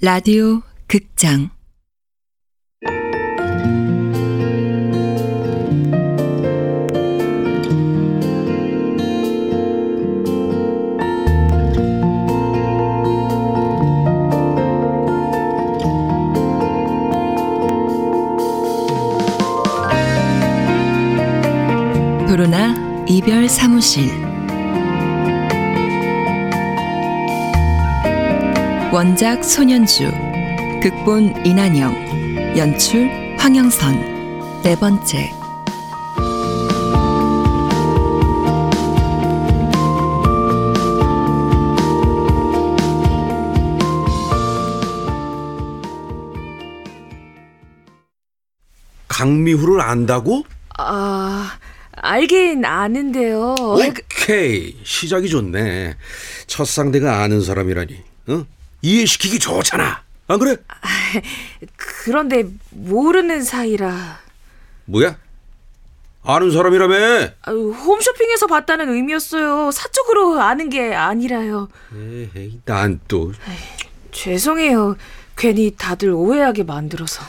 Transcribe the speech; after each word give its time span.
라디오 0.00 0.62
극장. 0.86 1.50
도로나 22.28 23.04
이별 23.08 23.48
사무실 23.48 24.27
원작 28.90 29.44
손현주 29.44 30.10
극본 30.82 31.44
이난영 31.44 32.56
연출 32.56 33.06
황영선 33.38 34.62
네 34.62 34.74
번째 34.76 35.30
강미후를 49.08 49.80
안다고? 49.82 50.44
아, 50.78 51.58
알긴 51.92 52.64
아는데요. 52.64 53.54
오케이 53.58 54.76
시작이 54.84 55.28
좋네 55.28 55.96
첫 56.46 56.64
상대가 56.66 57.20
아는 57.22 57.42
사람이라니 57.42 57.96
어? 58.28 58.44
이해시키기 58.82 59.38
좋잖아 59.38 60.02
안 60.28 60.38
그래? 60.38 60.56
그런데 61.76 62.44
모르는 62.70 63.42
사이라. 63.42 64.20
뭐야? 64.84 65.16
아는 66.22 66.50
사람이라며 66.50 66.94
아유, 67.42 67.70
홈쇼핑에서 67.72 68.46
봤다는 68.46 68.90
의미였어요. 68.92 69.70
사적으로 69.70 70.38
아는 70.40 70.68
게 70.68 70.94
아니라요. 70.94 71.68
에이 71.94 72.60
난또 72.66 73.32
죄송해요. 74.12 74.96
괜히 75.36 75.74
다들 75.76 76.10
오해하게 76.10 76.64
만들어서. 76.64 77.22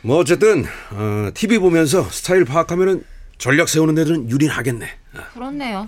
뭐 0.00 0.16
어쨌든 0.18 0.64
어, 0.92 1.30
TV 1.34 1.58
보면서 1.58 2.08
스타일 2.10 2.46
파악하면은 2.46 3.04
전략 3.36 3.68
세우는 3.68 3.94
데는 3.94 4.30
유린하겠네 4.30 4.86
어. 5.14 5.18
그렇네요. 5.34 5.84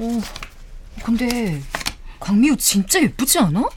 오, 0.00 0.22
근데 1.04 1.60
광미호 2.20 2.56
진짜 2.56 3.02
예쁘지 3.02 3.38
않아? 3.40 3.68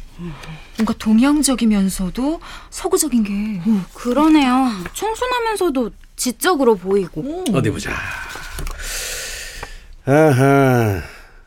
뭔가 0.78 0.94
동양적이면서도 0.98 2.40
서구적인 2.70 3.24
게. 3.24 3.62
그러네요. 3.94 4.70
청순하면서도 4.94 5.92
지적으로 6.16 6.76
보이고. 6.76 7.44
어디 7.54 7.70
보자 7.70 7.92
아하 10.06 11.02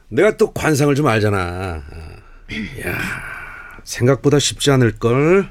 내가 0.08 0.36
또 0.36 0.52
관상을 0.52 0.94
좀 0.94 1.06
알잖아 1.08 1.82
어. 1.90 2.86
야 2.86 2.98
생각보다 3.84 4.38
쉽지 4.38 4.70
않을 4.70 4.98
걸 4.98 5.50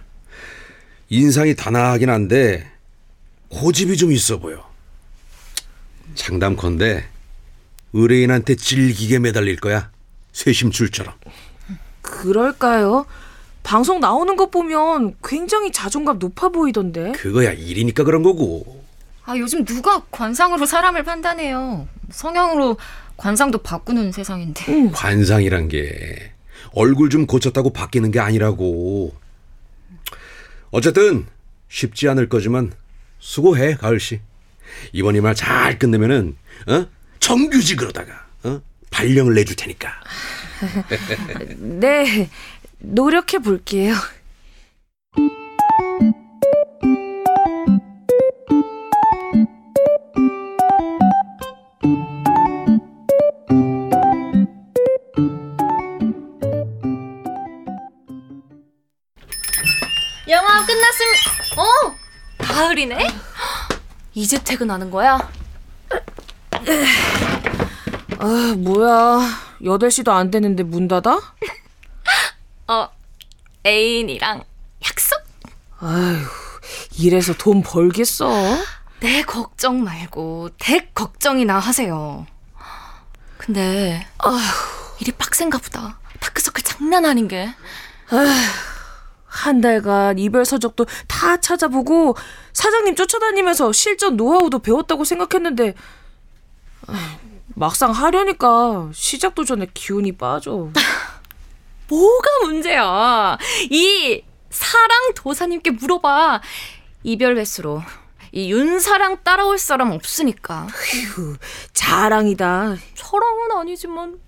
인상이 1.10 1.56
단아하긴 1.56 2.10
한데 2.10 2.72
고집이 3.50 3.98
좀 3.98 4.12
있어 4.12 4.40
보여 4.40 4.68
장담컨대 6.16 7.06
의뢰인한테 7.94 8.56
질기게 8.56 9.20
매달릴 9.20 9.58
거야 9.58 9.92
쇄심줄처럼 10.32 11.14
그럴까요? 12.24 13.06
방송 13.64 14.00
나오는 14.00 14.36
것 14.38 14.50
보면 14.50 15.16
굉장히 15.24 15.72
자존감 15.72 16.20
높아 16.20 16.50
보이던데. 16.50 17.12
그거야 17.12 17.52
일이니까 17.52 18.04
그런 18.04 18.24
거고 18.24 18.82
아, 19.26 19.38
요즘 19.38 19.64
누가 19.66 20.02
관상으로 20.12 20.66
사람을 20.66 21.04
판단해요. 21.04 21.88
성형으로 22.12 22.78
관상도 23.18 23.60
바꾸는 23.60 24.12
세상인데. 24.12 24.92
관상이란 24.92 25.68
게 25.68 26.32
얼굴 26.74 27.10
좀 27.10 27.26
고쳤다고 27.26 27.72
바뀌는 27.72 28.12
게 28.12 28.20
아니라고. 28.20 29.14
어쨌든 30.72 31.26
쉽지 31.70 32.08
않을 32.10 32.30
거지만 32.30 32.72
수고해 33.20 33.76
가을 33.76 34.00
씨. 34.00 34.20
이번 34.92 35.16
이말 35.16 35.36
잘 35.36 35.78
끝내면은 35.78 36.36
어? 36.68 36.86
정규직으로다가 37.20 38.26
어? 38.44 38.62
발령을 38.92 39.36
내줄 39.36 39.56
테니까. 39.56 39.90
네, 41.58 42.30
노력해 42.80 43.40
볼게요. 43.40 43.96
영화 60.30 60.66
끝났으면 60.66 61.14
어 61.58 61.96
가을이네. 62.40 63.08
이제 64.16 64.42
퇴근하는 64.44 64.90
거야? 64.92 65.18
아, 68.20 68.56
뭐야. 68.58 69.43
8시도 69.64 70.10
안 70.10 70.30
됐는데 70.30 70.64
문 70.64 70.88
닫아? 70.88 71.20
어 72.68 72.90
애인이랑 73.66 74.44
약속. 74.86 75.22
아휴, 75.80 76.18
이래서 76.98 77.34
돈 77.34 77.62
벌겠어? 77.62 78.30
내 79.00 79.22
걱정 79.24 79.84
말고 79.84 80.50
댁 80.60 80.94
걱정이나 80.94 81.60
하세요. 81.60 82.26
근데 83.38 84.06
일이 85.02 85.12
빡센가 85.12 85.58
보다. 85.58 86.00
다크서클 86.20 86.64
장난 86.64 87.06
아닌 87.06 87.28
게. 87.28 87.54
한 89.26 89.62
달간 89.62 90.20
이별 90.20 90.46
서적도 90.46 90.86
다 91.08 91.38
찾아보고 91.38 92.16
사장님 92.54 92.96
쫓아다니면서 92.96 93.72
실전 93.74 94.16
노하우도 94.16 94.60
배웠다고 94.60 95.04
생각했는데 95.04 95.74
아, 96.88 97.18
막상 97.56 97.92
하려니까 97.92 98.90
시작도 98.94 99.46
전에 99.46 99.68
기운이 99.74 100.14
빠져. 100.14 100.70
뭐가 101.88 102.28
문제야? 102.44 103.38
이 103.70 104.24
사랑 104.50 105.14
도사님께 105.16 105.72
물어봐. 105.72 106.42
이별 107.04 107.38
횟수로 107.38 107.84
이 108.32 108.52
윤사랑 108.52 109.24
따라올 109.24 109.58
사람 109.60 109.92
없으니까. 109.92 110.68
휴, 111.14 111.36
자랑이다. 111.74 112.76
사랑은 112.96 113.52
아니지만 113.60 114.20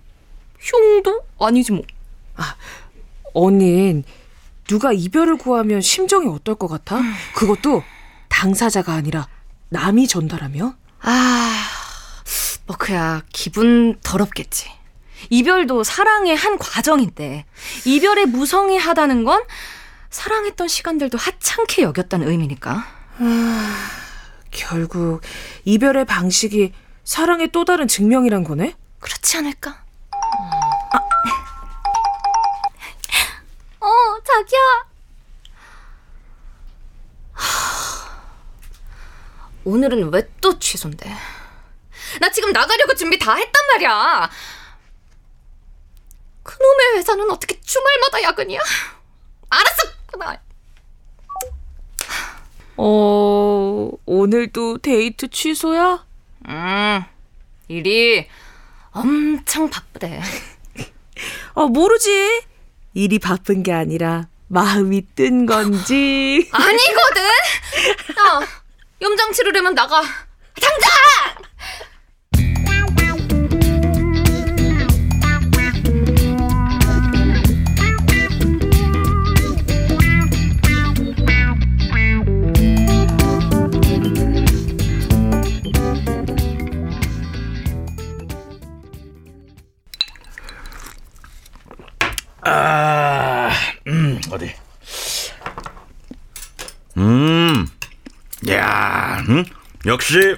흉도 0.60 1.22
아니지 1.40 1.72
뭐. 1.72 1.82
언닌 3.34 4.04
누가 4.68 4.92
이별을 4.92 5.36
구하면 5.38 5.80
심정이 5.80 6.26
어떨 6.28 6.54
것 6.54 6.68
같아? 6.68 7.00
그것도 7.34 7.82
당사자가 8.28 8.92
아니라 8.92 9.28
남이 9.68 10.06
전달하며? 10.08 10.74
아, 11.02 11.64
뭐 12.66 12.76
그야 12.76 13.22
기분 13.32 13.98
더럽겠지. 14.02 14.70
이별도 15.30 15.82
사랑의 15.84 16.36
한 16.36 16.58
과정인데 16.58 17.46
이별에 17.84 18.26
무성의하다는 18.26 19.24
건 19.24 19.42
사랑했던 20.10 20.68
시간들도 20.68 21.16
하찮게 21.18 21.82
여겼다는 21.82 22.28
의미니까. 22.28 22.86
결국 24.50 25.20
이별의 25.64 26.04
방식이 26.04 26.72
사랑의 27.04 27.50
또 27.52 27.64
다른 27.64 27.88
증명이란 27.88 28.44
거네? 28.44 28.74
그렇지 29.00 29.36
않을까? 29.38 29.82
어, 33.80 33.88
자기야. 34.24 34.86
오늘은 39.64 40.12
왜 40.12 40.22
또 40.40 40.58
취소인데? 40.58 41.12
나 42.20 42.30
지금 42.30 42.52
나가려고 42.52 42.94
준비 42.94 43.18
다 43.18 43.34
했단 43.34 43.66
말이야. 43.72 44.30
그놈의 46.42 46.96
회사는 46.96 47.30
어떻게 47.30 47.60
주말마다 47.60 48.22
야근이야? 48.22 48.60
알았어, 49.48 49.82
그만. 50.06 50.38
어, 52.76 53.90
오늘도 54.04 54.78
데이트 54.78 55.28
취소야? 55.28 56.04
음, 56.48 57.04
일이 57.68 58.28
엄청 58.92 59.68
바쁘대. 59.70 60.20
어, 61.54 61.66
모르지. 61.66 62.42
일이 62.94 63.18
바쁜 63.18 63.62
게 63.62 63.72
아니라 63.72 64.28
마음이 64.48 65.06
뜬 65.14 65.46
건지. 65.46 66.48
아니거든. 66.52 67.22
야, 67.24 68.46
염장 69.02 69.32
치르려면 69.32 69.74
나가. 69.74 70.00
당장! 70.00 71.45
아, 92.46 93.50
음, 93.88 94.20
어디? 94.30 94.54
음, 96.96 97.66
야, 98.48 99.24
음? 99.28 99.44
역시 99.86 100.36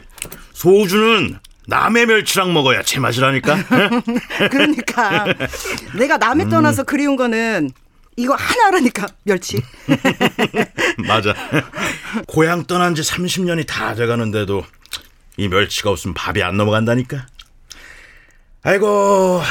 소주는 0.55 1.39
남의 1.67 2.07
멸치랑 2.07 2.55
먹어야 2.55 2.83
제맛이라니까. 2.83 3.57
그러니까 4.51 5.27
내가 5.99 6.17
남에 6.17 6.45
음. 6.45 6.49
떠나서 6.49 6.85
그리운 6.85 7.17
거는 7.17 7.71
이거 8.17 8.35
하나라니까 8.35 9.07
멸치. 9.25 9.63
맞아. 11.07 11.35
고향 12.27 12.65
떠난 12.65 12.95
지 12.95 13.03
30년이 13.03 13.67
다 13.67 13.95
돼가는데도 13.95 14.65
이 15.37 15.49
멸치가 15.49 15.91
없으면 15.91 16.15
밥이 16.15 16.43
안 16.43 16.57
넘어간다니까. 16.57 17.27
아이고 18.63 19.43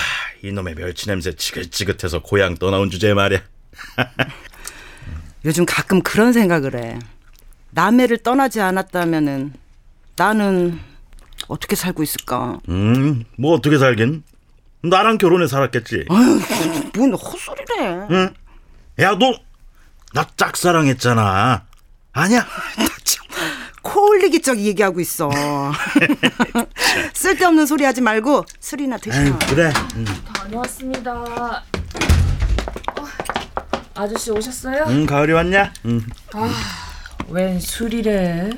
이놈의 0.44 0.76
멸치 0.76 1.08
냄새 1.08 1.36
지긋지긋해서 1.36 2.20
고향 2.22 2.56
떠나온 2.56 2.90
주제에 2.90 3.14
말이야. 3.14 3.42
요즘 5.46 5.66
가끔 5.66 6.02
그런 6.02 6.34
생각을 6.34 6.76
해. 6.76 7.00
남해를 7.72 8.20
떠나지 8.20 8.60
않았다면은 8.62 9.54
나는 10.16 10.80
어떻게 11.48 11.76
살고 11.76 12.04
있을까? 12.04 12.60
음, 12.70 13.24
뭐 13.38 13.54
어떻게 13.54 13.78
살긴? 13.78 14.24
나랑 14.82 15.18
결혼해 15.18 15.48
살았겠지. 15.48 16.06
뭔 16.96 17.14
헛소리래. 17.14 18.08
응? 18.12 18.34
야, 19.00 19.16
너, 19.18 19.40
나 20.14 20.28
짝사랑했잖아. 20.36 21.66
아니야? 22.14 22.48
코 23.84 24.08
흘리기 24.08 24.42
적 24.42 24.58
얘기하고 24.58 25.00
있어. 25.00 25.30
쓸데없는 27.14 27.66
소리 27.66 27.84
하지 27.84 28.02
말고 28.02 28.46
술이나. 28.60 28.98
아유, 29.12 29.34
그래. 29.50 29.72
응, 29.96 30.06
다녀왔습니다. 30.34 31.14
어, 31.14 31.62
아저씨 33.96 34.32
오셨어요? 34.32 34.86
응, 34.88 35.06
가을이 35.06 35.34
왔냐? 35.34 35.74
응. 35.86 36.02
웬 37.30 37.60
술이래? 37.60 38.50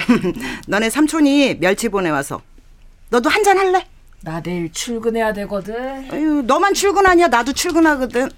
너네 0.66 0.88
삼촌이 0.90 1.58
멸치 1.60 1.88
보내와서 1.88 2.40
너도 3.10 3.28
한 3.28 3.42
잔 3.44 3.58
할래? 3.58 3.86
나 4.20 4.40
내일 4.42 4.72
출근해야 4.72 5.32
되거든. 5.34 6.10
아유, 6.10 6.42
너만 6.46 6.74
출근하냐? 6.74 7.28
나도 7.28 7.52
출근하거든. 7.52 8.28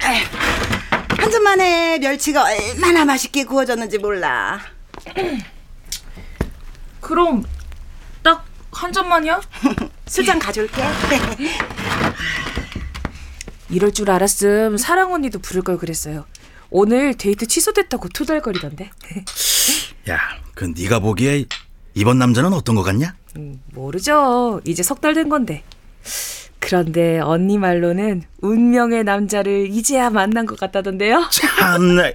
한 0.00 1.30
잔만에 1.30 1.98
멸치가 1.98 2.44
얼마나 2.44 3.04
맛있게 3.04 3.44
구워졌는지 3.44 3.98
몰라. 3.98 4.58
그럼 7.00 7.42
딱 7.42 7.50
한 8.72 8.92
잔만이야? 8.92 9.40
술잔 10.06 10.38
가져올게. 10.38 10.82
이럴 13.70 13.92
줄 13.92 14.10
알았음 14.10 14.76
사랑 14.76 15.12
언니도 15.12 15.40
부를 15.40 15.62
걸 15.62 15.76
그랬어요. 15.78 16.24
오늘 16.70 17.14
데이트 17.14 17.46
취소됐다고 17.46 18.08
투덜거리던데. 18.10 18.90
야, 20.10 20.18
그 20.54 20.72
네가 20.76 21.00
보기에 21.00 21.44
이번 21.94 22.18
남자는 22.18 22.52
어떤 22.52 22.74
것 22.74 22.82
같냐? 22.82 23.14
음, 23.36 23.60
모르죠. 23.72 24.60
이제 24.64 24.82
석 24.82 25.00
달 25.00 25.14
된 25.14 25.28
건데. 25.28 25.62
그런데 26.60 27.18
언니 27.20 27.56
말로는 27.56 28.24
운명의 28.40 29.04
남자를 29.04 29.68
이제야 29.70 30.10
만난 30.10 30.44
것 30.44 30.58
같다던데요. 30.58 31.28
참나, 31.30 32.12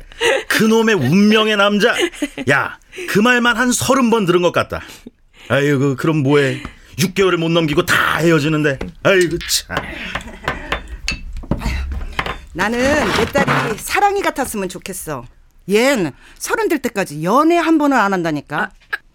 그놈의 0.50 0.96
운명의 0.96 1.56
남자. 1.58 1.96
야, 2.50 2.78
그 3.10 3.20
말만 3.20 3.58
한 3.58 3.72
서른 3.72 4.10
번 4.10 4.26
들은 4.26 4.42
것 4.42 4.52
같다. 4.52 4.82
아이고, 5.50 5.95
그럼 5.95 6.18
뭐해? 6.24 6.63
6개월을 6.98 7.38
못 7.38 7.50
넘기고 7.50 7.86
다 7.86 8.18
헤어지는데. 8.18 8.80
아이고, 9.04 9.38
참. 9.50 9.75
나는 12.54 12.80
내 13.18 13.25
딸이 13.25 13.78
사랑이 13.78 14.22
같았으면 14.22 14.69
좋겠어. 14.69 15.25
얜 15.68 16.13
서른 16.38 16.69
될 16.69 16.80
때까지 16.80 17.24
연애 17.24 17.57
한 17.57 17.78
번을 17.78 17.98
안 17.98 18.13
한다니까. 18.13 18.69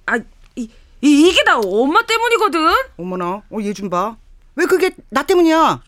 아, 0.06 0.16
이, 0.56 0.69
이 1.00 1.28
이 1.28 1.32
게 1.32 1.44
다 1.44 1.58
엄마 1.58 2.02
때문이거든. 2.04 2.72
어머나, 2.96 3.42
어, 3.48 3.58
얘 3.62 3.72
좀 3.72 3.88
봐. 3.88 4.16
왜 4.56 4.66
그게 4.66 4.90
나 5.10 5.22
때문이야? 5.22 5.80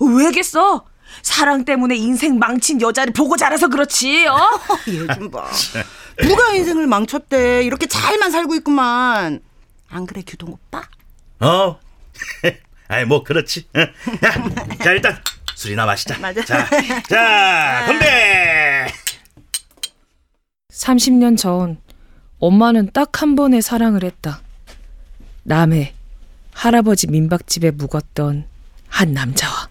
왜겠어? 0.00 0.86
사랑 1.22 1.64
때문에 1.64 1.94
인생 1.94 2.38
망친 2.38 2.80
여자를 2.80 3.12
보고 3.12 3.36
자라서 3.36 3.68
그렇지. 3.68 4.26
어? 4.26 4.38
얘 4.88 5.06
좀 5.14 5.30
봐. 5.30 5.46
누가 6.20 6.52
인생을 6.52 6.86
망쳤대? 6.88 7.62
이렇게 7.62 7.86
잘만 7.86 8.32
살고 8.32 8.56
있구만. 8.56 9.40
안 9.92 10.06
그래, 10.06 10.22
규동 10.26 10.50
오빠? 10.52 10.82
어? 11.40 11.78
아이, 12.88 13.04
뭐, 13.04 13.22
그렇지. 13.22 13.68
어? 13.76 13.80
야, 13.80 14.76
자, 14.82 14.92
일단 14.92 15.22
술이나 15.54 15.84
마시자. 15.86 16.18
맞아. 16.18 16.42
자, 16.44 16.66
자, 17.08 17.84
건배! 17.86 18.86
30년 20.72 21.36
전 21.36 21.78
엄마는 22.38 22.90
딱 22.92 23.22
한 23.22 23.36
번의 23.36 23.62
사랑을 23.62 24.02
했다. 24.02 24.40
남해 25.44 25.94
할아버지 26.54 27.06
민박집에 27.06 27.70
묵었던 27.72 28.46
한 28.88 29.12
남자와 29.12 29.68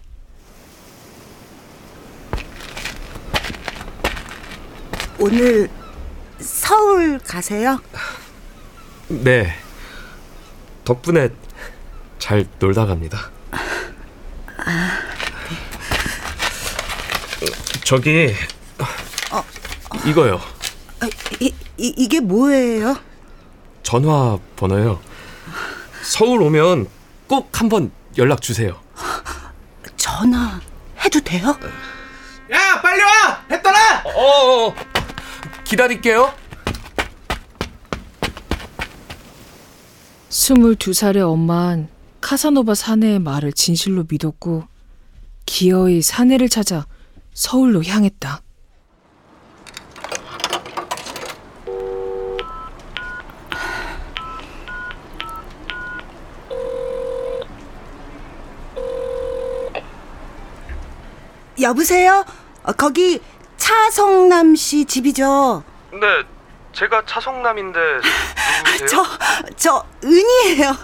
오늘 5.18 5.68
서울 6.40 7.18
가세요? 7.18 7.80
네. 9.08 9.54
덕분에 10.84 11.30
잘 12.18 12.46
놀다 12.58 12.86
갑니다. 12.86 13.30
저기 17.84 18.34
이거요. 20.06 20.40
아, 21.00 21.08
이, 21.40 21.52
이, 21.76 21.94
이게 21.96 22.20
뭐예요? 22.20 22.96
전화 23.82 24.38
번호요. 24.56 25.00
서울 26.02 26.42
오면 26.42 26.88
꼭 27.26 27.60
한번 27.60 27.92
연락 28.18 28.40
주세요. 28.40 28.80
전화 29.96 30.60
해도 31.04 31.20
돼요? 31.20 31.56
야 32.52 32.80
빨리 32.80 33.02
와! 33.02 33.44
해 33.50 33.62
떠나! 33.62 34.02
어, 34.04 34.68
어, 34.68 34.74
기다릴게요. 35.64 36.32
22살의 40.32 41.30
엄만 41.30 41.88
카사노바 42.22 42.74
사내의 42.74 43.18
말을 43.18 43.52
진실로 43.52 44.06
믿었고 44.10 44.64
기어이 45.44 46.00
사내를 46.00 46.48
찾아 46.48 46.86
서울로 47.34 47.84
향했다. 47.84 48.40
여보세요? 61.60 62.24
어, 62.62 62.72
거기 62.72 63.20
차성남 63.58 64.56
씨 64.56 64.86
집이죠? 64.86 65.62
네, 65.92 65.98
제가 66.72 67.02
차성남인데 67.06 67.78
누구세요? 68.64 68.86
저, 68.88 69.04
저 69.56 69.86
은이에요. 70.04 70.76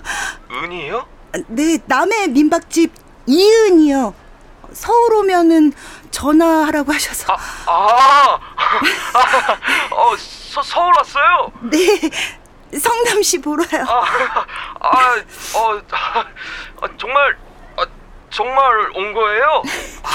은이요? 0.50 1.06
네, 1.48 1.78
남의 1.86 2.28
민박집 2.28 2.92
이은이요. 3.26 4.14
서울 4.72 5.14
오면은 5.14 5.72
전화하라고 6.10 6.92
하셔서. 6.92 7.32
아, 7.32 7.38
아, 7.66 8.38
어, 9.94 10.16
서, 10.16 10.62
서울 10.62 10.92
왔어요? 10.96 11.52
네, 11.62 11.78
성남 12.78 13.22
씨 13.22 13.40
보러요. 13.40 13.84
아, 13.86 14.04
아, 14.80 15.16
어, 15.54 15.80
아, 16.82 16.88
정말, 16.98 17.36
아, 17.76 17.84
정말 18.30 18.90
온 18.94 19.12
거예요? 19.12 19.62
아, 20.02 20.08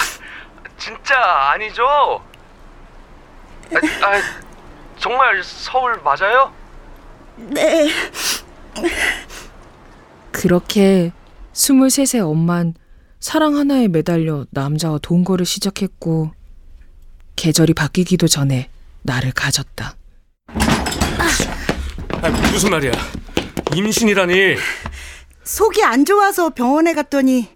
진짜 0.77 1.15
아니죠? 1.51 1.85
아, 3.73 3.77
아, 3.77 4.21
정말 5.03 5.43
서울 5.43 6.01
맞아요? 6.01 6.53
네. 7.35 7.89
그렇게 10.31 11.11
23세 11.51 12.21
엄만 12.25 12.73
사랑 13.19 13.57
하나에 13.57 13.89
매달려 13.89 14.45
남자와 14.51 14.99
동거를 14.99 15.45
시작했고 15.45 16.31
계절이 17.35 17.73
바뀌기도 17.73 18.29
전에 18.29 18.69
나를 19.01 19.33
가졌다. 19.33 19.97
아, 20.47 22.29
무슨 22.53 22.69
말이야? 22.69 22.93
임신이라니? 23.75 24.55
속이 25.43 25.83
안 25.83 26.05
좋아서 26.05 26.51
병원에 26.51 26.93
갔더니 26.93 27.49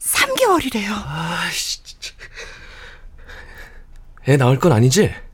3개월이래요. 0.00 0.90
아씨, 1.06 1.84
진짜. 1.84 2.14
애 4.26 4.38
낳을 4.38 4.58
건 4.58 4.72
아니지? 4.72 5.27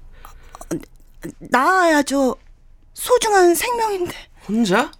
낳아야죠. 1.39 2.37
소중한 2.95 3.55
생명인데. 3.55 4.15
혼자? 4.49 4.93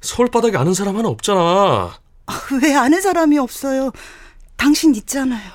서울 0.00 0.30
바닥에 0.30 0.56
아는 0.56 0.74
사람 0.74 0.96
하나 0.96 1.08
없잖아. 1.08 1.98
왜 2.62 2.74
아는 2.74 3.00
사람이 3.00 3.38
없어요? 3.38 3.90
당신 4.56 4.94
있잖아요. 4.94 5.50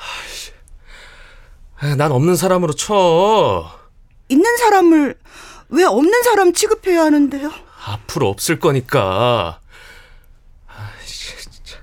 아, 1.79 1.95
난 1.95 2.11
없는 2.11 2.35
사람으로 2.35 2.73
쳐. 2.73 3.69
있는 4.29 4.57
사람을 4.57 5.19
왜 5.69 5.83
없는 5.83 6.23
사람 6.23 6.53
취급해야 6.53 7.03
하는데요? 7.03 7.51
앞으로 7.85 8.29
없을 8.29 8.59
거니까. 8.59 9.59
아이씨, 10.67 11.35
진짜. 11.49 11.77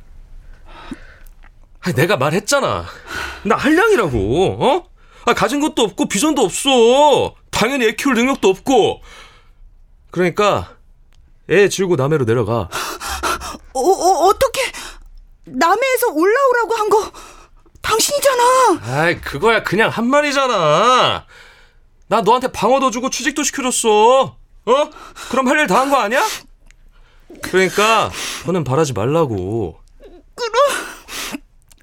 아니, 1.80 1.94
내가 1.94 2.16
말했잖아. 2.16 2.86
나 3.44 3.56
한량이라고, 3.56 4.56
어? 4.64 4.90
아, 5.26 5.34
가진 5.34 5.60
것도 5.60 5.82
없고, 5.82 6.08
비전도 6.08 6.42
없어. 6.42 7.34
당연히 7.60 7.84
애 7.86 7.92
키울 7.92 8.14
능력도 8.14 8.48
없고. 8.48 9.02
그러니까, 10.10 10.76
애 11.50 11.68
지우고 11.68 11.96
남해로 11.96 12.24
내려가. 12.24 12.70
어, 13.74 13.80
어 13.80 14.24
어떻게 14.28 14.62
남해에서 15.44 16.06
올라오라고 16.08 16.74
한 16.74 16.88
거 16.88 17.12
당신이잖아. 17.82 18.80
아이, 18.84 19.20
그거야 19.20 19.62
그냥 19.62 19.90
한 19.90 20.06
말이잖아. 20.06 21.26
나 22.08 22.20
너한테 22.22 22.50
방어도 22.50 22.90
주고 22.90 23.10
취직도 23.10 23.42
시켜줬어. 23.42 24.22
어? 24.64 24.90
그럼 25.30 25.46
할 25.48 25.58
일 25.58 25.66
다 25.66 25.76
한 25.80 25.90
거 25.90 25.96
아니야? 25.98 26.22
그러니까, 27.42 28.10
너는 28.46 28.64
바라지 28.64 28.94
말라고. 28.94 29.78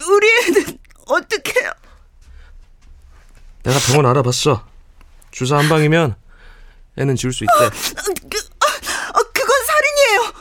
우리 0.10 0.28
애는 0.48 0.80
어떻게 1.08 1.62
해요? 1.62 1.72
내가 3.64 3.78
병원 3.88 4.06
알아봤어. 4.08 4.66
주사 5.38 5.58
한 5.58 5.70
방이면 5.70 6.16
애는 6.98 7.16
지울 7.16 7.32
수 7.32 7.44
있대. 7.44 7.70
그, 8.28 8.38
아, 9.14 9.20
그건 9.34 9.66
살인이에요. 9.66 10.34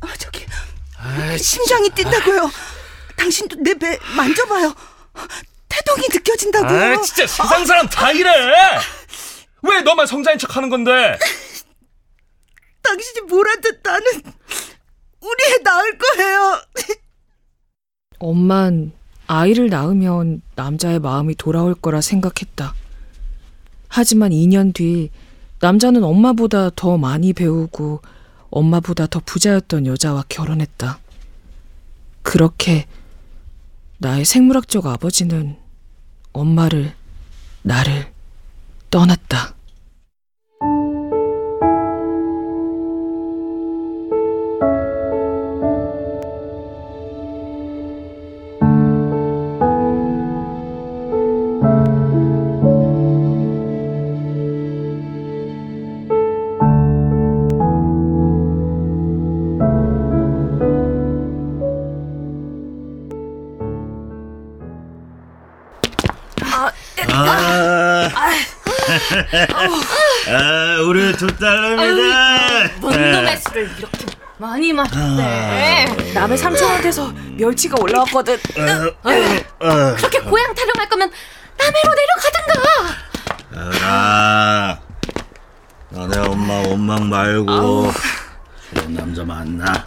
아, 0.00 0.16
저기 0.18 0.44
심장이 1.38 1.88
뛴다고요. 1.90 2.50
당신도 3.16 3.56
내 3.62 3.74
배 3.74 3.96
만져봐요. 4.16 4.74
태동이 5.68 6.08
느껴진다고요. 6.12 6.82
아, 6.98 7.00
진짜 7.02 7.28
세상 7.28 7.64
사람 7.64 7.86
다 7.88 8.10
이래. 8.10 8.28
왜 9.62 9.80
너만 9.82 10.04
성자인 10.08 10.36
척 10.36 10.56
하는 10.56 10.68
건데? 10.68 11.16
당신이 12.82 13.20
뭐라든 13.28 13.78
나는 13.84 14.04
우리 15.20 15.44
애 15.52 15.58
낳을 15.62 15.96
거예요. 15.96 16.60
엄만 18.18 18.90
아이를 19.28 19.68
낳으면 19.70 20.42
남자의 20.56 20.98
마음이 20.98 21.36
돌아올 21.36 21.76
거라 21.76 22.00
생각했다. 22.00 22.74
하지만 23.96 24.32
2년 24.32 24.74
뒤 24.74 25.10
남자는 25.60 26.02
엄마보다 26.02 26.68
더 26.74 26.98
많이 26.98 27.32
배우고 27.32 28.02
엄마보다 28.50 29.06
더 29.06 29.20
부자였던 29.24 29.86
여자와 29.86 30.24
결혼했다. 30.28 30.98
그렇게 32.24 32.88
나의 33.98 34.24
생물학적 34.24 34.86
아버지는 34.86 35.56
엄마를, 36.32 36.92
나를 37.62 38.12
떠났다. 38.90 39.54
우리 70.82 71.16
두. 71.16 71.26
뭔 72.80 73.12
놈의 73.12 73.36
술을 73.38 73.70
이렇게 73.78 74.06
많이 74.38 74.72
마셨대. 74.72 76.12
남의 76.14 76.38
삼촌한테서 76.38 77.12
멸치가 77.36 77.76
올라왔거든. 77.80 78.38
그렇게 78.42 80.20
고향 80.20 80.54
타령할 80.54 80.88
거면 80.88 81.10
남해로 81.58 81.94
내려가든가. 81.94 83.04
아, 83.86 84.78
너네 85.90 86.18
엄마 86.18 86.54
원망 86.68 87.08
말고 87.08 87.92
좋은 88.74 88.94
남자 88.94 89.24
만나. 89.24 89.86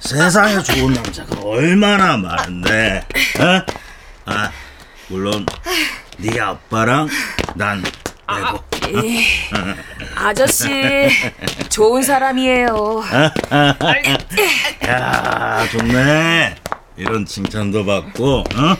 세상에 0.00 0.62
좋은 0.62 0.92
남자가 0.92 1.40
얼마나 1.40 2.18
많은데, 2.18 3.06
어? 3.40 3.62
아, 4.26 4.50
물론 5.08 5.46
네 6.18 6.38
아빠랑 6.38 7.08
난 7.54 7.82
빼고. 8.26 8.64
아저씨, 10.16 11.08
좋은 11.68 12.02
사람이에요. 12.02 13.02
야, 14.86 15.66
좋네. 15.70 16.54
이런 16.96 17.26
칭찬도 17.26 17.84
받고, 17.84 18.44
어? 18.54 18.76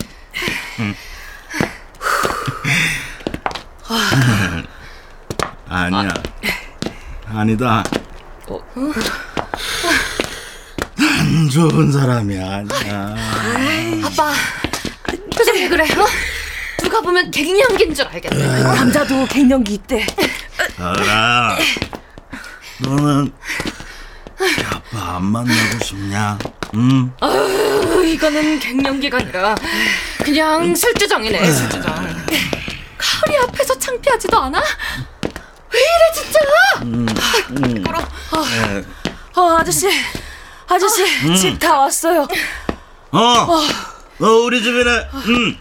아니야. 5.68 6.08
아니다. 7.26 7.82
안 10.96 11.48
좋은 11.48 11.90
사람이 11.90 12.38
아니야. 12.38 13.16
아빠, 14.04 14.32
표정 15.36 15.54
왜 15.56 15.68
그래? 15.68 15.84
어? 15.84 16.06
누가 16.94 17.06
보면 17.06 17.28
갱년기인 17.32 17.92
줄 17.92 18.06
알겠네. 18.06 18.62
남자도 18.62 19.26
갱년기 19.26 19.74
있대. 19.74 20.06
알아. 20.78 21.58
너는 22.78 23.32
네 24.38 24.64
아빠 24.70 25.16
안 25.16 25.24
만나고 25.24 25.84
싶냐? 25.84 26.38
응? 26.76 27.10
어, 27.20 27.26
이거는 28.04 28.60
갱년기가 28.60 29.18
아니라 29.18 29.56
그냥 30.22 30.72
술주정이네, 30.72 31.50
술주정. 31.52 31.82
가을이 32.96 33.38
앞에서 33.42 33.76
창피하지도 33.76 34.38
않아? 34.38 34.62
왜 35.72 35.80
이래 35.80 36.12
진짜? 36.14 36.38
어, 39.34 39.56
아저씨, 39.58 39.88
아저씨, 40.68 41.04
집다 41.36 41.76
왔어요. 41.80 42.28
어, 43.10 43.18
어, 43.18 44.26
우리 44.44 44.62
집이네. 44.62 45.08
응. 45.26 45.58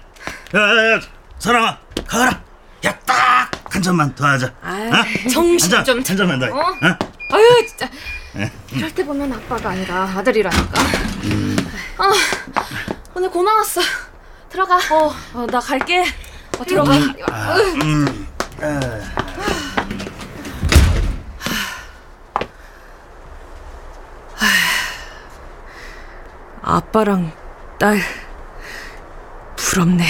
야, 0.55 0.59
야, 0.59 0.91
야, 0.93 0.99
사랑아, 1.43 1.77
가라. 2.07 2.41
야, 2.85 2.97
딱 3.05 3.51
한 3.73 3.81
잔만 3.81 4.13
더 4.15 4.25
하자. 4.25 4.47
어? 4.47 5.29
정신 5.29 5.73
한 5.73 5.83
잔, 5.83 5.85
좀 5.85 6.03
한 6.07 6.15
잔만 6.17 6.39
더. 6.39 6.45
해. 6.45 6.51
어? 6.51 6.57
어? 6.57 7.35
아유 7.35 7.67
진짜 7.67 7.89
이럴 8.71 8.93
때 8.93 9.03
보면 9.03 9.33
아빠가 9.33 9.71
아니라 9.71 10.03
아들이라니까 10.03 10.81
아 11.97 12.11
오늘 13.15 13.29
고마웠어 13.31 13.81
들어가 14.49 14.77
어, 14.77 15.11
어, 15.33 15.47
나 15.47 15.59
갈게. 15.59 16.05
어, 16.59 16.63
들어가 16.63 16.93
아빠랑 26.61 27.31
딸, 27.79 27.99
부럽네. 29.57 30.05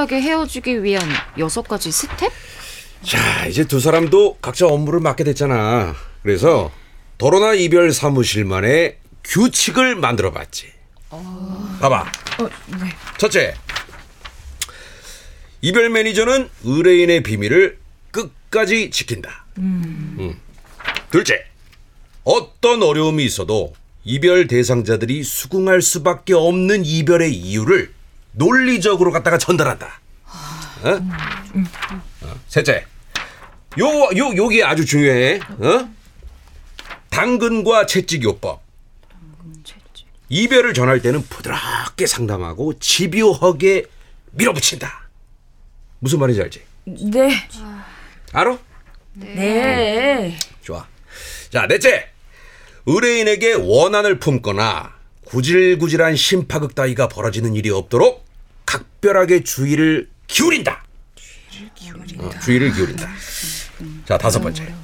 유쾌하게 0.00 0.20
헤어지기 0.22 0.82
위한 0.82 1.02
여섯 1.38 1.62
가지 1.62 1.90
스텝? 1.90 2.32
자, 3.02 3.46
이제 3.46 3.64
두 3.66 3.80
사람도 3.80 4.38
각자 4.40 4.66
업무를 4.66 5.00
맡게 5.00 5.24
됐잖아. 5.24 5.94
그래서 6.22 6.70
도로나 7.18 7.54
이별 7.54 7.92
사무실만의 7.92 8.96
규칙을 9.24 9.96
만들어 9.96 10.32
봤지. 10.32 10.68
봐봐. 11.80 12.10
첫째, 13.18 13.54
이별 15.60 15.90
매니저는 15.90 16.48
의뢰인의 16.64 17.22
비밀을 17.22 17.78
끝까지 18.10 18.90
지킨다. 18.90 19.44
음. 19.58 20.38
둘째, 21.10 21.44
어떤 22.24 22.82
어려움이 22.82 23.24
있어도 23.24 23.74
이별 24.04 24.46
대상자들이 24.46 25.22
수긍할 25.24 25.82
수밖에 25.82 26.32
없는 26.34 26.84
이별의 26.84 27.34
이유를 27.34 27.99
논리적으로 28.32 29.12
갖다가 29.12 29.38
전달한다. 29.38 30.00
어? 30.82 30.88
어, 32.22 32.40
셋째, 32.48 32.86
요, 33.78 33.86
요, 34.16 34.36
요게 34.36 34.64
아주 34.64 34.84
중요해. 34.84 35.40
어? 35.58 35.88
당근과 37.10 37.86
채찍 37.86 38.22
요법. 38.24 38.62
이별을 40.28 40.74
전할 40.74 41.02
때는 41.02 41.22
부드럽게 41.28 42.06
상담하고 42.06 42.78
집요하게 42.78 43.86
밀어붙인다. 44.30 45.08
무슨 45.98 46.20
말인지 46.20 46.40
알지? 46.40 46.62
네. 46.84 47.30
알아? 48.32 48.56
네. 49.14 50.38
좋아. 50.62 50.86
자, 51.50 51.66
넷째. 51.66 52.08
의뢰인에게 52.86 53.54
원한을 53.54 54.18
품거나 54.20 54.94
구질구질한 55.30 56.16
심파극 56.16 56.74
따위가 56.74 57.08
벌어지는 57.08 57.54
일이 57.54 57.70
없도록 57.70 58.24
각별하게 58.66 59.44
주의를 59.44 60.08
기울인다. 60.26 60.84
어, 62.18 62.30
주의를 62.42 62.72
기울인다. 62.72 63.08
자, 64.06 64.18
다섯 64.18 64.40
번째. 64.40 64.74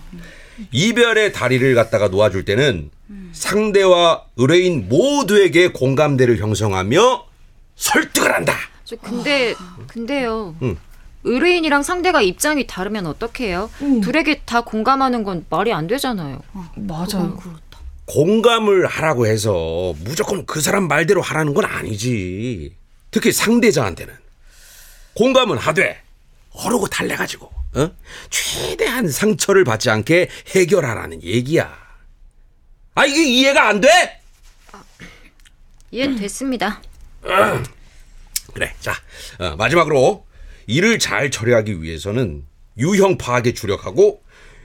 이별의 0.71 1.33
다리를 1.33 1.75
갖다가 1.75 2.09
놓아줄 2.09 2.45
때는 2.45 2.91
상대와 3.33 4.25
의뢰인 4.37 4.89
모두에게 4.89 5.69
공감대를 5.73 6.39
형성하며 6.39 7.27
설득을 7.75 8.33
한다. 8.33 8.55
저 8.85 8.97
근데 8.97 9.55
근데요. 9.89 10.55
응. 10.63 10.77
의뢰인이랑 11.25 11.83
상대가 11.83 12.23
입장이 12.23 12.69
다르면 12.69 13.07
어떡해요? 13.07 13.69
둘에게 14.03 14.43
다 14.45 14.61
공감하는 14.61 15.25
건 15.25 15.45
말이 15.51 15.73
안 15.73 15.89
되잖아요. 15.89 16.41
맞아요. 16.77 17.37
공감을 18.07 18.87
하라고 18.87 19.27
해서 19.27 19.95
무조건 19.99 20.47
그 20.47 20.61
사람 20.61 20.89
말대로 20.89 21.21
하라는 21.23 21.55
건 21.55 21.65
아니지. 21.65 22.75
특히 23.11 23.33
상대자한테는 23.33 24.15
공감은 25.15 25.59
하되 25.59 26.01
어르고 26.53 26.87
달래가지고 26.89 27.51
어? 27.75 27.91
최대한 28.31 29.09
상처를 29.09 29.65
받지 29.65 29.91
않게 29.91 30.29
해결하라는 30.55 31.23
얘기야. 31.23 31.77
아 32.95 33.05
이게 33.05 33.25
이해가 33.25 33.69
안 33.69 33.81
돼? 33.81 33.89
이해됐습니다. 35.91 36.83
그래. 38.55 38.75
자 38.81 38.95
어, 39.39 39.57
마지막으로 39.57 40.25
일을 40.67 40.99
잘 40.99 41.31
처리하기 41.31 41.83
위해서는 41.83 42.45
유형 42.79 43.19
파악에 43.19 43.53
주력하고 43.55 44.23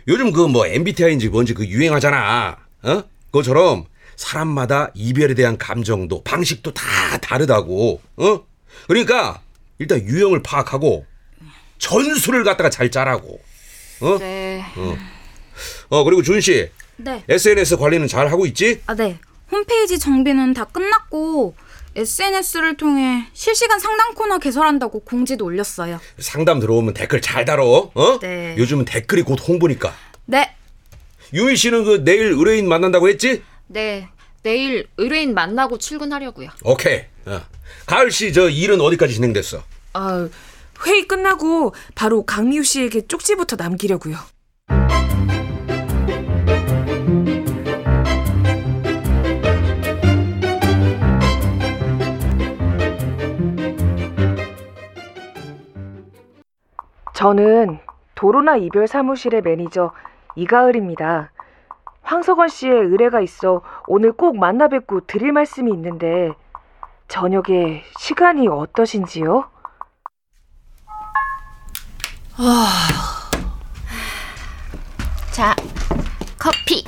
요즘 0.07 0.31
그 0.31 0.47
뭐 0.47 0.65
MBTI인지 0.67 1.29
뭔지 1.29 1.53
그 1.53 1.65
유행하잖아. 1.65 2.57
어? 2.83 3.03
그것처럼 3.31 3.85
사람마다 4.15 4.91
이별에 4.93 5.33
대한 5.33 5.57
감정도 5.57 6.21
방식도 6.23 6.73
다 6.73 6.83
다르다고. 7.21 8.01
어? 8.17 8.43
그러니까 8.87 9.41
일단 9.79 10.01
유형을 10.01 10.43
파악하고 10.43 11.05
전술을 11.79 12.43
갖다가 12.43 12.69
잘 12.69 12.91
짜라고. 12.91 13.39
어? 14.01 14.17
네. 14.19 14.63
어 15.89 16.03
그리고 16.03 16.21
준 16.21 16.39
씨. 16.41 16.69
네. 16.97 17.23
SNS 17.27 17.77
관리는 17.77 18.07
잘 18.07 18.27
하고 18.27 18.45
있지? 18.45 18.81
아, 18.85 18.93
네. 18.93 19.17
홈페이지 19.51 19.97
정비는 19.97 20.53
다 20.53 20.65
끝났고 20.65 21.55
SNS를 21.95 22.77
통해 22.77 23.27
실시간 23.33 23.79
상담 23.79 24.13
코너 24.13 24.37
개설한다고 24.37 24.99
공지도 24.99 25.45
올렸어요. 25.45 25.99
상담 26.19 26.59
들어오면 26.59 26.93
댓글 26.93 27.21
잘 27.21 27.43
달어. 27.43 27.91
어? 27.93 28.19
네. 28.19 28.55
요즘은 28.57 28.85
댓글이 28.85 29.23
곧 29.23 29.39
홍보니까. 29.45 29.93
네. 30.25 30.55
유미 31.33 31.55
씨는 31.55 31.83
그 31.85 32.03
내일 32.03 32.31
의뢰인 32.33 32.67
만난다고 32.67 33.07
했지? 33.09 33.43
네. 33.67 34.09
내일 34.43 34.87
의뢰인 34.97 35.33
만나고 35.33 35.77
출근하려고요. 35.77 36.49
오케이. 36.63 37.01
어. 37.25 37.41
가을 37.85 38.11
씨 38.11 38.33
저 38.33 38.49
일은 38.49 38.81
어디까지 38.81 39.13
진행됐어? 39.13 39.63
아, 39.93 40.27
회의 40.85 41.07
끝나고 41.07 41.73
바로 41.95 42.23
강미우 42.25 42.63
씨에게 42.63 43.07
쪽지부터 43.07 43.55
남기려고요. 43.55 44.17
저는 57.13 57.79
도로나 58.15 58.57
이별 58.57 58.87
사무실의 58.87 59.41
매니저 59.41 59.91
이가을입니다. 60.35 61.31
황석원 62.03 62.47
씨의 62.49 62.73
의뢰가 62.73 63.21
있어 63.21 63.61
오늘 63.87 64.11
꼭 64.11 64.37
만나 64.37 64.67
뵙고 64.67 65.01
드릴 65.07 65.31
말씀이 65.31 65.71
있는데 65.71 66.31
저녁에 67.07 67.83
시간이 67.99 68.47
어떠신지요? 68.47 69.49
자, 75.31 75.55
커피. 76.39 76.83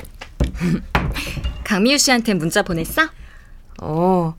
강미우 1.64 1.98
씨한테 1.98 2.34
문자 2.34 2.62
보냈어? 2.62 3.02
어, 3.80 4.34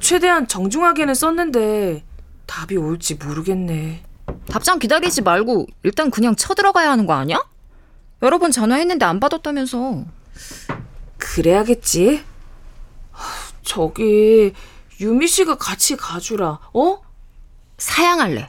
최대한 0.00 0.46
정중하게는 0.46 1.14
썼는데 1.14 2.04
답이 2.46 2.76
올지 2.76 3.14
모르겠네. 3.14 4.02
답장 4.48 4.78
기다리지 4.78 5.22
말고 5.22 5.66
일단 5.82 6.10
그냥 6.10 6.34
쳐들어가야 6.34 6.90
하는 6.90 7.06
거 7.06 7.14
아니야? 7.14 7.40
여러 8.24 8.38
번 8.38 8.50
전화했는데 8.50 9.04
안 9.04 9.20
받았다면서. 9.20 10.04
그래야겠지. 11.18 12.24
하, 13.12 13.52
저기 13.62 14.54
유미 14.98 15.28
씨가 15.28 15.56
같이 15.58 15.94
가주라. 15.96 16.58
어? 16.72 17.00
사양할래. 17.76 18.48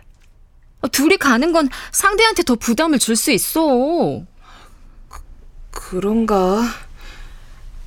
아, 0.81 0.88
둘이 0.88 1.17
가는 1.17 1.51
건 1.51 1.67
상대한테 1.91 2.43
더 2.43 2.55
부담을 2.55 2.99
줄 2.99 3.17
수 3.17 3.31
있어. 3.31 4.23
그런가? 5.71 6.63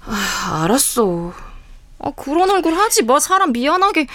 아, 0.04 0.60
알았어. 0.64 1.32
아, 2.00 2.10
그런 2.14 2.50
얼굴 2.50 2.74
하지 2.74 3.02
마. 3.04 3.18
사람 3.18 3.52
미안하게. 3.52 4.06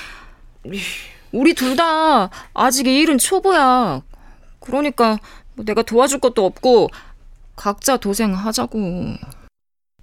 우리 1.31 1.53
둘 1.55 1.75
다 1.75 2.29
아직 2.53 2.86
이 2.86 2.99
일은 2.99 3.17
초보야. 3.17 4.03
그러니까 4.59 5.17
뭐 5.55 5.65
내가 5.65 5.81
도와줄 5.81 6.19
것도 6.19 6.45
없고 6.45 6.89
각자 7.63 7.95
도생하자고. 7.95 9.15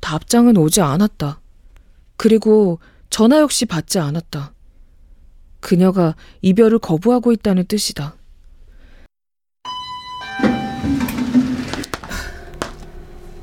답장은 0.01 0.57
오지 0.57 0.81
않았다. 0.81 1.43
그리고 2.17 2.81
전화 3.11 3.41
역시 3.41 3.67
받지 3.67 3.99
않았다. 3.99 4.55
그녀가 5.61 6.17
이별을 6.41 6.79
거부하고 6.79 7.33
있다는 7.33 7.67
뜻이다. 7.67 8.17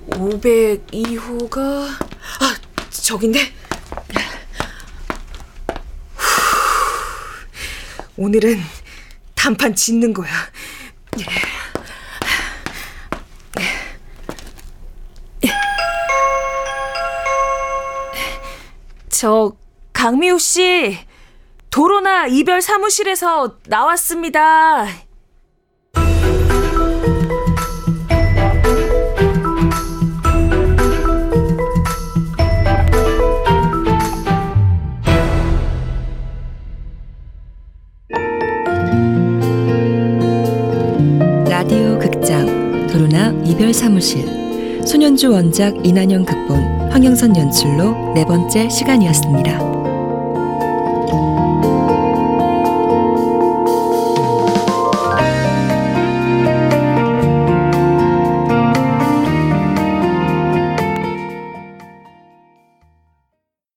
(502호가) 0.10 1.88
아 2.40 2.56
저긴데 2.90 3.40
후, 6.16 6.24
오늘은 8.18 8.58
단판 9.36 9.76
짓는 9.76 10.12
거야 10.12 10.32
저 19.20 19.52
강미우 19.94 20.38
씨 20.38 20.96
도로나 21.72 22.28
이별 22.28 22.62
사무실에서 22.62 23.58
나왔습니다. 23.66 24.86
라디오 41.50 41.98
극장 41.98 42.86
도로나 42.86 43.32
이별 43.44 43.74
사무실 43.74 44.86
소년주 44.86 45.32
원작 45.32 45.74
이난영 45.84 46.24
극본 46.24 46.67
황영선 46.98 47.38
연출로 47.38 48.12
네 48.16 48.26
번째 48.26 48.70
시간이었습니다. 48.70 49.77